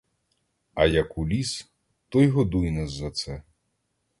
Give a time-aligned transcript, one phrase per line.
[0.73, 1.67] А як уліз,
[2.09, 3.43] то й годуй нас за це.